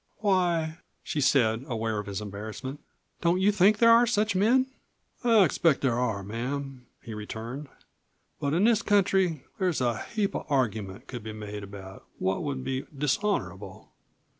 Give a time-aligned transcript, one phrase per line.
[0.17, 2.79] "Why," said she, aware of his embarrassment,
[3.21, 4.65] "don't you think there are such men?"
[5.23, 7.67] "I expect there are, ma'am," he returned;
[8.39, 12.63] "but in this country there's a heap of argument could be made about what would
[12.63, 13.91] be dishonorable.